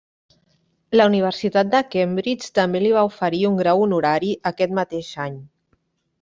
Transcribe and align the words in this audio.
La 0.99 1.05
Universitat 1.09 1.69
de 1.75 1.81
Cambridge 1.97 2.49
també 2.61 2.81
li 2.85 2.95
va 2.97 3.05
oferir 3.11 3.43
un 3.51 3.61
grau 3.61 3.83
honorari 3.85 4.33
aquest 4.53 4.77
mateix 4.81 5.13
any. 5.29 5.39